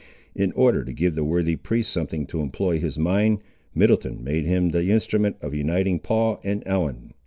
[0.33, 3.37] In order to give the worthy priest something to employ his mind,
[3.75, 7.13] Middleton made him the instrument of uniting Paul and Ellen.